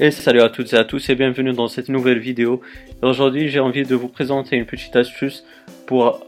[0.00, 2.60] Et salut à toutes et à tous et bienvenue dans cette nouvelle vidéo.
[3.00, 5.44] Aujourd'hui j'ai envie de vous présenter une petite astuce
[5.86, 6.26] pour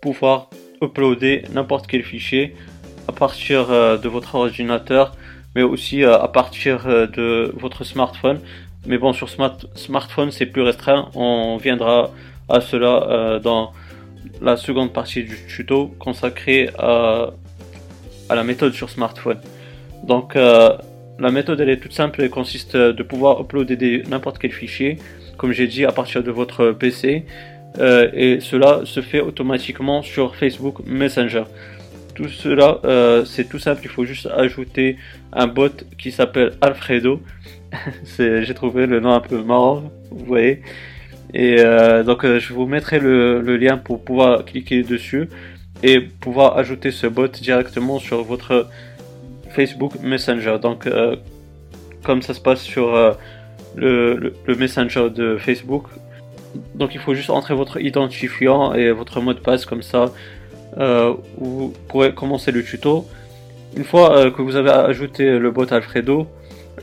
[0.00, 0.48] pouvoir
[0.80, 2.54] uploader n'importe quel fichier
[3.08, 5.16] à partir euh, de votre ordinateur
[5.56, 8.38] mais aussi euh, à partir euh, de votre smartphone.
[8.86, 12.12] Mais bon sur smartphone c'est plus restreint, on viendra
[12.48, 13.72] à cela dans
[14.40, 17.30] la seconde partie du tuto consacrée à,
[18.28, 19.40] à la méthode sur smartphone.
[20.04, 20.36] Donc
[21.18, 24.98] la méthode elle est toute simple, elle consiste de pouvoir uploader n'importe quel fichier,
[25.36, 27.24] comme j'ai dit, à partir de votre PC.
[27.78, 31.44] Euh, et cela se fait automatiquement sur Facebook Messenger.
[32.14, 34.96] Tout cela, euh, c'est tout simple, il faut juste ajouter
[35.32, 37.20] un bot qui s'appelle Alfredo.
[38.18, 40.62] j'ai trouvé le nom un peu marrant, vous voyez.
[41.32, 45.28] Et euh, donc je vous mettrai le, lien pour pouvoir cliquer dessus
[45.82, 48.68] et pouvoir ajouter ce bot directement sur votre
[49.54, 50.58] Facebook Messenger.
[50.60, 51.16] Donc, euh,
[52.02, 53.12] comme ça se passe sur euh,
[53.76, 55.86] le, Messenger de Facebook,
[56.74, 60.12] donc il faut juste entrer votre identifiant et votre mot de passe comme ça.
[60.76, 63.06] Euh, vous pourrez commencer le tuto.
[63.76, 66.28] Une fois que vous avez ajouté le bot Alfredo,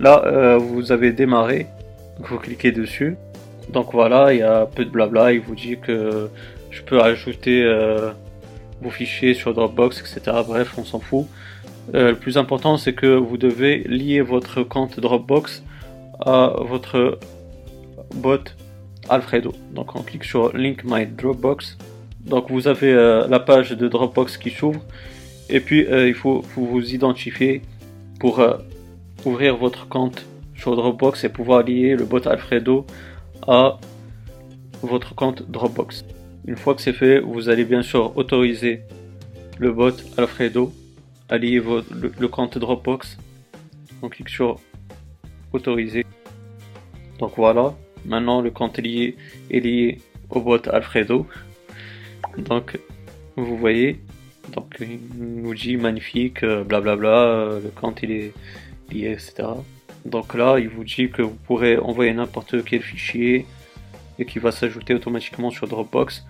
[0.00, 1.66] là vous avez démarré.
[2.20, 3.16] vous cliquez dessus.
[3.70, 5.32] Donc voilà, il y a peu de blabla.
[5.32, 6.30] Il vous dit que
[6.70, 7.62] je peux ajouter
[8.80, 10.38] vos fichiers sur Dropbox, etc.
[10.46, 11.26] Bref, on s'en fout.
[11.94, 15.62] Euh, le plus important, c'est que vous devez lier votre compte Dropbox
[16.20, 17.18] à votre
[18.16, 18.44] bot
[19.08, 19.52] Alfredo.
[19.72, 21.78] Donc on clique sur Link My Dropbox.
[22.26, 24.84] Donc vous avez euh, la page de Dropbox qui s'ouvre.
[25.48, 27.62] Et puis euh, il faut, vous identifier
[28.20, 28.44] pour
[29.24, 32.84] ouvrir votre compte sur Dropbox et pouvoir lier le bot Alfredo
[33.46, 33.78] à
[34.82, 36.04] votre compte Dropbox.
[36.46, 38.82] Une fois que c'est fait, vous allez bien sûr autoriser
[39.58, 40.72] le bot Alfredo
[41.28, 43.18] allier le, compte Dropbox.
[44.02, 44.60] On clique sur
[45.52, 46.04] autoriser.
[47.18, 49.16] Donc voilà, maintenant le compte est
[49.50, 49.98] lié,
[50.30, 51.26] au bot Alfredo.
[52.36, 52.78] Donc
[53.36, 54.00] vous voyez,
[54.54, 58.32] donc il nous dit magnifique, blablabla, bla bla, le compte il est
[58.90, 59.48] lié, etc.
[60.04, 63.46] Donc là, il vous dit que vous pourrez envoyer n'importe quel fichier
[64.18, 66.24] et qui va s'ajouter automatiquement sur Dropbox.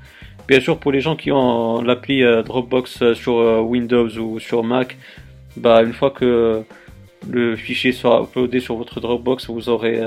[0.49, 4.41] Bien sûr, pour les gens qui ont l'appli euh, Dropbox euh, sur euh, Windows ou
[4.41, 4.97] sur Mac,
[5.59, 6.63] bah, une fois que
[7.29, 10.01] le fichier sera uploadé sur votre Dropbox, vous aurez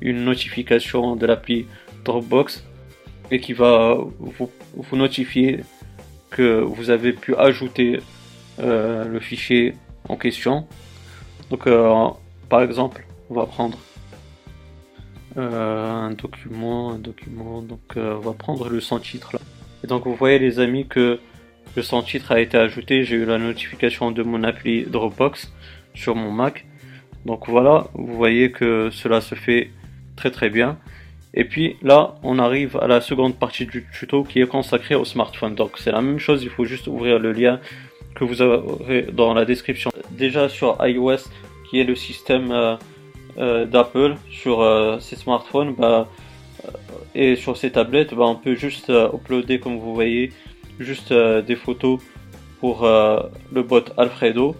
[0.00, 1.66] une notification de l'appli
[2.04, 2.64] Dropbox
[3.30, 4.50] et qui va vous,
[4.96, 5.60] notifier
[6.30, 8.00] que vous avez pu ajouter
[8.58, 9.74] le fichier
[10.08, 10.66] en question.
[11.50, 11.68] Donc,
[12.48, 13.78] par exemple, on va prendre
[15.36, 19.39] un document, un document, donc on va prendre le sans-titre là.
[19.84, 21.18] Et donc vous voyez les amis que
[21.76, 25.52] le sans-titre a été ajouté, j'ai eu la notification de mon appli Dropbox
[25.94, 26.66] sur mon Mac.
[27.26, 29.70] Donc voilà, vous voyez que cela se fait
[30.16, 30.78] très très bien.
[31.32, 35.04] Et puis là, on arrive à la seconde partie du tuto qui est consacrée au
[35.04, 35.54] smartphone.
[35.54, 37.60] Donc c'est la même chose, il faut juste ouvrir le lien
[38.16, 39.90] que vous aurez dans la description.
[40.10, 41.28] Déjà sur iOS,
[41.68, 42.76] qui est le système euh,
[43.38, 46.08] euh, d'Apple sur euh, ses smartphones bah,
[47.14, 50.32] et sur ses tablettes, bah, on peut juste uploader comme vous voyez
[50.78, 52.00] juste des photos
[52.60, 54.56] pour le bot Alfredo.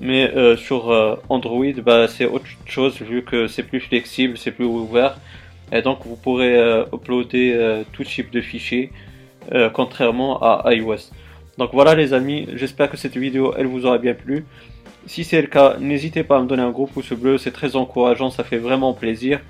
[0.00, 5.18] Mais sur Android, bah, c'est autre chose vu que c'est plus flexible, c'est plus ouvert.
[5.72, 6.56] Et donc vous pourrez
[6.92, 8.90] uploader tout type de fichiers,
[9.72, 11.10] contrairement à iOS.
[11.58, 14.46] Donc voilà les amis, j'espère que cette vidéo elle vous aura bien plu.
[15.06, 17.76] Si c'est le cas, n'hésitez pas à me donner un gros pouce bleu, c'est très
[17.76, 19.40] encourageant, ça fait vraiment plaisir.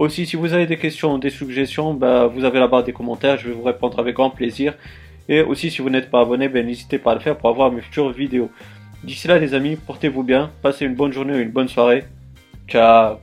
[0.00, 3.36] Aussi, si vous avez des questions, des suggestions, bah, vous avez la barre des commentaires,
[3.36, 4.72] je vais vous répondre avec grand plaisir.
[5.28, 7.70] Et aussi, si vous n'êtes pas abonné, ben, n'hésitez pas à le faire pour avoir
[7.70, 8.50] mes futures vidéos.
[9.04, 12.04] D'ici là, les amis, portez-vous bien, passez une bonne journée ou une bonne soirée.
[12.66, 13.18] Ciao